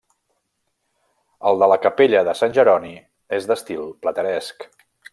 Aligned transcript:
El 1.49 1.61
de 1.63 1.69
la 1.73 1.77
capella 1.85 2.25
de 2.31 2.35
Sant 2.41 2.57
Jeroni 2.57 2.93
és 3.41 3.49
d'estil 3.53 3.89
plateresc. 4.07 4.71